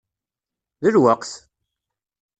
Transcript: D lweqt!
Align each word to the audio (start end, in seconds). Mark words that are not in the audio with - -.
D 0.83 0.87
lweqt! 0.95 1.31